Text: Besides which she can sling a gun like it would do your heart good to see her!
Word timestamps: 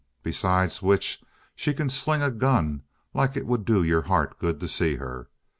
Besides 0.23 0.81
which 0.81 1.23
she 1.53 1.75
can 1.75 1.87
sling 1.87 2.23
a 2.23 2.31
gun 2.31 2.81
like 3.13 3.37
it 3.37 3.45
would 3.45 3.65
do 3.65 3.83
your 3.83 4.01
heart 4.01 4.39
good 4.39 4.59
to 4.61 4.67
see 4.67 4.95
her! 4.95 5.29